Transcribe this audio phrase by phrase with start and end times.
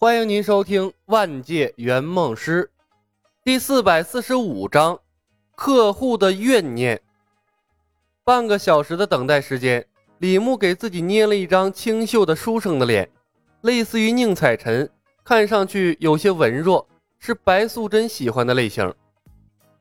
[0.00, 2.62] 欢迎您收听《万界圆梦师》
[3.42, 5.00] 第四百四十五章：
[5.56, 7.00] 客户的怨念。
[8.22, 9.84] 半个小时的等待时间，
[10.18, 13.10] 李牧给自己捏了一张清秀的书生的脸，
[13.62, 14.88] 类似于宁采臣，
[15.24, 16.86] 看上去有些文弱，
[17.18, 18.94] 是白素贞喜欢的类型。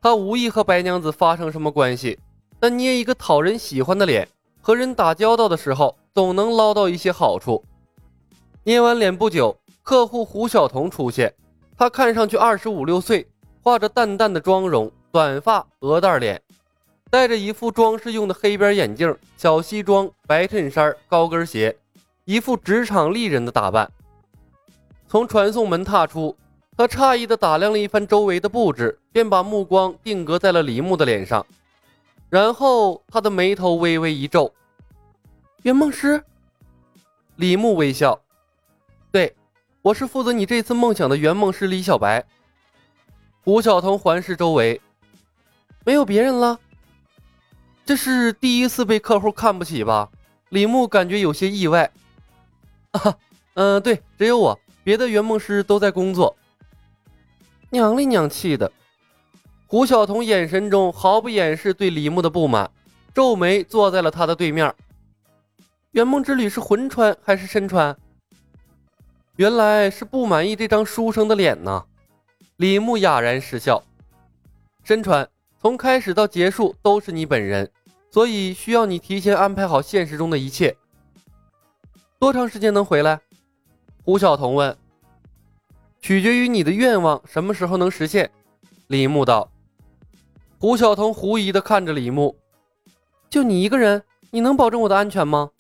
[0.02, 2.18] 他无意和白娘子发生什么关系，
[2.60, 4.28] 但捏一个讨人喜欢的脸，
[4.62, 7.64] 和人打交道的时候，总能捞到一些好处。
[8.64, 9.56] 捏完脸不久。
[9.88, 11.34] 客户胡晓彤出现，
[11.78, 13.26] 她看上去二十五六岁，
[13.64, 16.42] 化着淡淡的妆容，短发，鹅蛋脸，
[17.10, 21.74] 戴着一副装饰用的黑边眼镜，小西装，白衬衫，高跟鞋，
[22.26, 23.90] 一副职场丽人的打扮。
[25.08, 26.36] 从传送门踏出，
[26.76, 31.46] 他诧异地打量了一番周围的布置，便把目光定格在了李牧的脸上，
[32.30, 34.54] 然后他的眉头微微一皱
[35.64, 36.22] ：“圆梦师。”
[37.38, 38.20] 李牧微笑
[39.14, 39.34] ：“对。”
[39.88, 42.26] 我是负责你这次梦想的圆梦师李小白。
[43.46, 44.82] 胡晓彤环视周围，
[45.86, 46.60] 没有别人了。
[47.86, 50.10] 这是第一次被客户看不起吧？
[50.50, 51.90] 李牧感觉有些意外。
[52.92, 53.16] 啊，
[53.54, 56.36] 嗯，对，只有我，别的圆梦师都在工作。
[57.70, 58.70] 娘里娘气的。
[59.68, 62.70] 胡晓彤眼神中毫不掩饰对李牧的不满，
[63.14, 64.76] 皱眉坐在了他的对面。
[65.92, 67.98] 圆梦之旅是魂穿还是身穿？
[69.38, 71.86] 原来是不满意这张书生的脸呢，
[72.56, 73.84] 李牧哑然失笑。
[74.84, 75.30] 身川，
[75.62, 77.70] 从开始到结束都是你本人，
[78.10, 80.76] 所以需要你提前安排好现实中的一切。
[82.18, 83.20] 多长时间能回来？
[84.04, 84.76] 胡晓彤问。
[86.02, 88.32] 取决于你的愿望什么时候能实现。
[88.88, 89.52] 李牧道。
[90.58, 92.36] 胡晓彤狐疑的看着李牧，
[93.30, 94.02] 就你一个人，
[94.32, 95.52] 你能保证我的安全吗？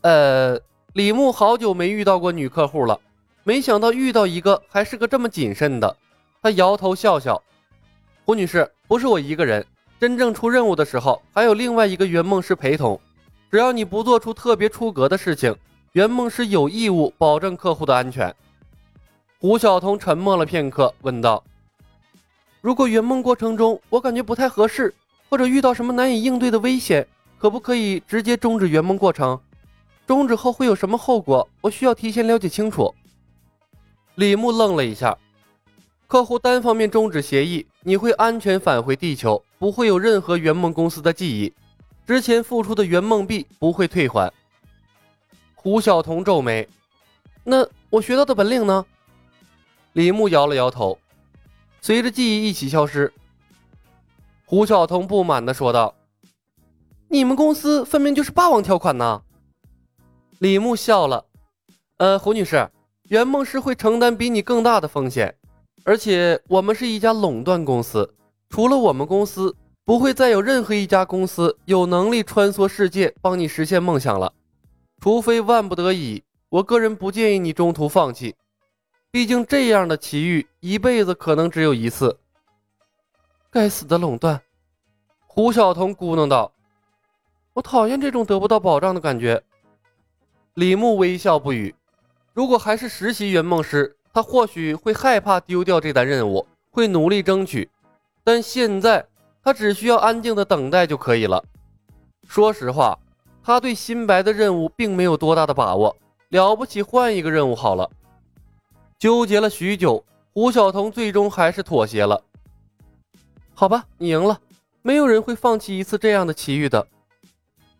[0.00, 0.60] 呃。
[0.94, 3.00] 李牧好久没遇到过女客户了，
[3.42, 5.96] 没想到遇到一个还是个这么谨慎的。
[6.40, 7.42] 他摇头笑笑
[8.24, 9.66] ：“胡女士，不是我一个人，
[9.98, 13.00] 真正出任务的时候还有另外一个圆梦师陪同。
[13.50, 15.52] 只要你不做出特别出格的事情，
[15.94, 18.32] 圆梦师有义务保证客户的安全。”
[19.40, 21.42] 胡晓彤沉默了片刻，问道
[22.62, 24.94] ：“如果圆梦过程中我感觉不太合适，
[25.28, 27.04] 或者遇到什么难以应对的危险，
[27.36, 29.36] 可不可以直接终止圆梦过程？”
[30.06, 31.48] 终止后会有什么后果？
[31.62, 32.94] 我需要提前了解清楚。
[34.16, 35.16] 李牧愣了一下，
[36.06, 41.52] 客户单方面终止协议，你会安全返回地球，不会有任何圆梦公司的记忆，
[42.06, 44.32] 之前付出的圆梦币不会退还。
[45.54, 46.68] 胡晓彤皱眉，
[47.42, 48.84] 那我学到的本领呢？
[49.94, 50.98] 李牧摇了摇头，
[51.80, 53.10] 随着记忆一起消失。
[54.44, 55.94] 胡晓彤不满地说道
[57.08, 59.22] ：“你们公司分明就是霸王条款呐！”
[60.44, 61.24] 李牧笑了，
[61.96, 62.70] 呃，胡女士，
[63.04, 65.34] 圆梦师会承担比你更大的风险，
[65.86, 68.14] 而且我们是一家垄断公司，
[68.50, 69.56] 除了我们公司，
[69.86, 74.34] 不会再有任何一家公司有能力穿梭世界帮你实现梦想了，
[75.00, 76.22] 除非万不得已。
[76.50, 78.36] 我个人不建议你中途放弃，
[79.10, 82.18] 毕竟这样的奇遇一辈子可能只有一次。
[83.50, 84.38] 该死的垄断！
[85.26, 86.52] 胡晓彤咕哝道
[87.54, 89.42] ：“我讨厌这种得不到保障的感觉。”
[90.54, 91.74] 李牧微笑不语。
[92.32, 97.68] 如果还是实习圆梦师，他或许会害怕丢掉这单任务，会努力争取。
[98.22, 99.04] 但现在，
[99.42, 101.44] 他只需要安静的等待就可以了。
[102.28, 102.96] 说实话，
[103.42, 105.96] 他对新白的任务并没有多大的把握。
[106.28, 107.90] 了不起，换一个任务好了。
[108.96, 112.22] 纠结了许久，胡晓彤最终还是妥协了。
[113.54, 114.40] 好吧，你赢了。
[114.82, 116.86] 没有人会放弃一次这样的奇遇的。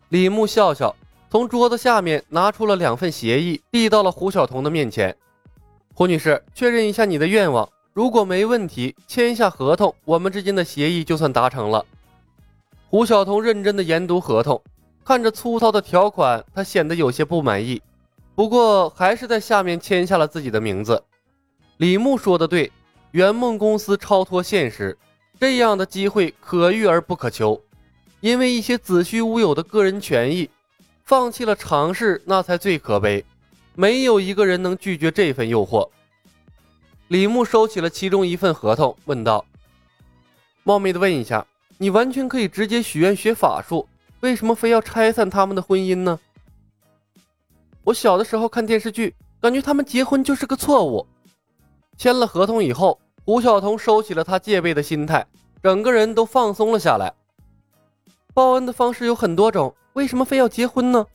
[0.08, 0.96] 李牧笑笑。
[1.34, 5.16] 从桌子下面拿出了两份协议，递到了胡晓彤的面前。
[5.92, 11.84] 胡女士，确认一下你的愿望，如果没问题，签下合同，我们之间的协议就算达成了。
[12.88, 14.62] 胡晓彤认真的研读合同，
[15.04, 17.82] 看着粗糙的条款，他显得有些不满意，
[18.36, 21.02] 不过还是在下面签下了自己的名字。
[21.78, 22.70] 李牧说的对，
[23.10, 24.96] 圆梦公司超脱现实，
[25.40, 27.60] 这样的机会可遇而不可求，
[28.20, 30.48] 因为一些子虚乌有的个人权益。
[31.04, 33.22] 放弃了尝试，那才最可悲。
[33.74, 35.88] 没有一个人能拒绝这份诱惑。
[37.08, 39.44] 李牧收起了其中一份合同，问道
[40.64, 41.46] ：“冒昧的问一下，
[41.76, 43.86] 你完全可以直接许愿学法术，
[44.20, 46.18] 为什么非要拆散他们的婚姻呢？”
[47.84, 51.06] 我小的时候看电视剧，感觉他们结婚就是个错误。
[51.98, 55.26] 签了合同以后，胡晓彤收起了他戒备的心态，
[55.62, 57.12] 整个人都放松了下来。
[58.32, 59.74] 报恩的方式有很多种。
[59.94, 61.06] 为什么非要结婚呢？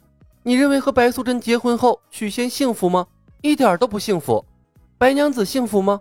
[0.41, 3.05] 你认为和白素贞结婚后许仙幸福吗？
[3.41, 4.43] 一点都不幸福。
[4.97, 5.99] 白娘子幸福吗？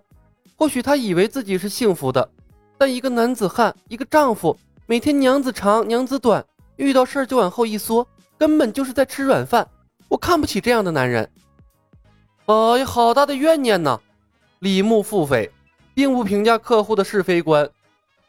[0.56, 2.30] 或许她以为自己是幸福的，
[2.78, 6.44] 但一个男子汉，一个丈夫，每天娘子长娘子短，
[6.76, 8.06] 遇到事儿就往后一缩，
[8.38, 9.68] 根本就是在吃软饭。
[10.06, 11.28] 我看不起这样的男人。
[12.46, 14.00] 哎呀，好大的怨念呐！
[14.60, 15.50] 李牧腹诽，
[15.94, 17.68] 并不评价客户的是非观。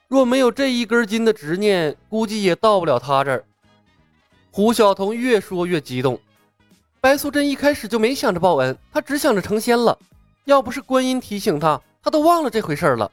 [0.07, 3.45] 若没有这一根筋的执念，估计也到不了他这儿。
[4.59, 6.19] 胡晓彤越说越激动。
[6.99, 9.97] 白素贞一开始就没想着报恩，她只想着成仙了。
[10.43, 13.09] 要不是观音提醒她，她都忘了这回事了。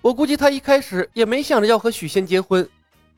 [0.00, 2.64] 我估计她一开始也没想着要和许仙结婚。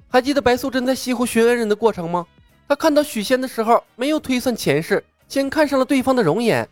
[0.09, 2.27] 还记得白素贞在西湖寻恩人的过程吗？
[2.67, 6.67] 她看到许仙的时候，没有推算前世，先看上了对方的容颜。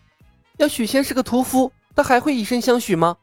[0.57, 3.15] 要许仙是个屠夫，她还会以身相许吗？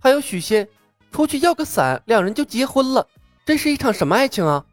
[0.00, 0.68] 还有许仙
[1.10, 3.04] 出去要个伞，两人就结婚了。
[3.44, 4.64] 这是一场什么爱情啊？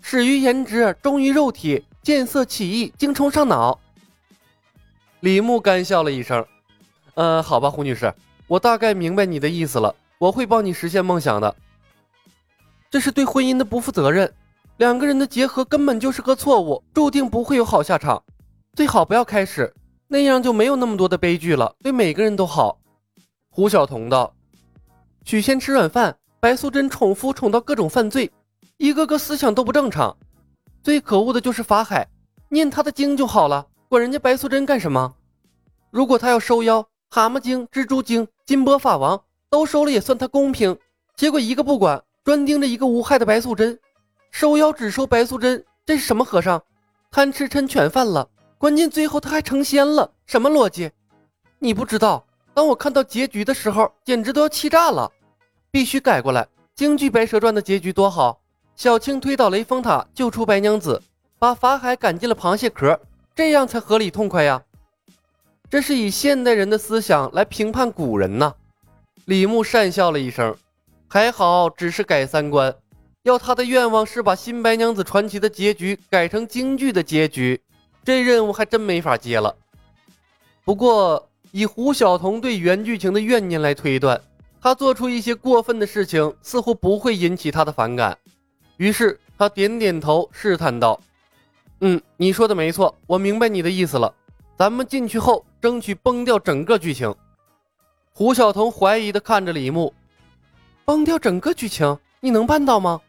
[0.00, 3.78] 始于颜值，忠于肉体，见色起意，精虫上脑。
[5.20, 6.46] 李牧干笑了一声
[7.14, 8.12] ：“呃，好吧，胡女士，
[8.46, 9.94] 我大概明白你的意思了。
[10.18, 11.54] 我会帮你实现梦想的。
[12.90, 14.32] 这是对婚姻的不负责任，
[14.76, 18.22] 两个人的结合根本就是个错误，注定不会有好下场。
[18.74, 19.74] 最好不要开始，
[20.06, 22.78] 那样就没有那么多的悲剧了，对每个人都好。”
[23.50, 24.32] 胡晓彤道
[25.24, 28.30] ：“许仙吃软饭，白素贞宠夫宠到各种犯罪，
[28.78, 30.16] 一个个思想都不正常。
[30.82, 32.06] 最可恶的就是法海，
[32.48, 35.14] 念他的经就好了。”管人家白素贞干什么？
[35.90, 40.76] 如果他要收妖，蛤蟆精、蜘蛛精、金波法王都收了，也算他公平。
[41.16, 43.78] 结果一个不管，专盯着一个无害的白素贞，
[44.30, 46.60] 收妖只收白素贞，这是什么和尚？
[47.10, 48.28] 贪吃嗔犬犯了。
[48.58, 50.90] 关键最后他还成仙了，什么逻辑？
[51.60, 52.26] 你不知道？
[52.52, 55.10] 当我看到结局的时候，简直都要气炸了。
[55.70, 56.46] 必须改过来。
[56.74, 58.40] 京剧《白蛇传》的结局多好，
[58.76, 61.02] 小青推倒雷峰塔，救出白娘子，
[61.38, 63.00] 把法海赶进了螃蟹壳。
[63.34, 64.62] 这样才合理痛快呀！
[65.70, 68.54] 这是以现代人的思想来评判古人呐。
[69.24, 70.54] 李牧讪笑了一声，
[71.08, 72.74] 还好只是改三观。
[73.22, 77.58] 要他的愿望是把《新白娘子传奇》的结局改成京剧的结局，
[78.04, 79.56] 这任务还真没法接了。
[80.64, 84.20] 不过以胡晓彤对原剧情的怨念来推断，
[84.60, 88.16] 他做出一些过分的事情似乎不会引起他的反感。
[88.76, 91.00] 于是他点点头，试探道。
[91.80, 94.14] 嗯，你说的没错，我明白你的意思了。
[94.56, 97.14] 咱们进去后，争取崩掉整个剧情。
[98.12, 99.92] 胡晓彤怀疑的看着李牧，
[100.86, 103.00] 崩掉整个剧情，你能办到吗？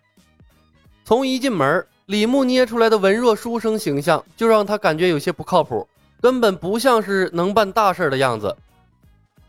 [1.05, 5.87] 从一进门，李牧捏出来的文弱书生形象就让他感觉有些不靠谱，
[6.19, 8.55] 根本不像是能办大事的样子。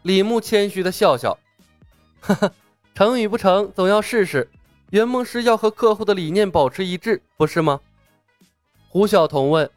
[0.03, 1.37] 李牧谦虚的笑笑，
[2.21, 2.53] 哈哈，
[2.95, 4.49] 成与不成，总要试试。
[4.91, 7.79] 圆梦师要和客户的理念保持一致，不是吗？
[8.89, 9.71] 胡晓彤问：“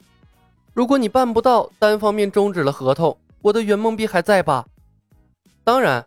[0.73, 4.65] 如果你办不到，单方面终止了合同，我的圆梦币还在吧
[5.65, 6.05] ？”“当然。”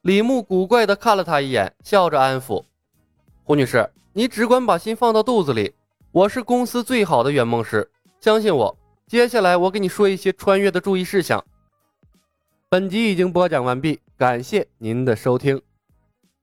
[0.00, 2.64] 李牧古怪的看了他一眼，笑着安抚
[3.44, 5.74] ：“胡女士，你只管把心放到肚子里，
[6.12, 7.90] 我是公司最好的圆梦师，
[8.20, 8.78] 相信我。
[9.06, 11.44] 接下来我给你说一些穿越的注意事项。”
[12.70, 15.60] 本集已经播讲完毕，感谢您的收听。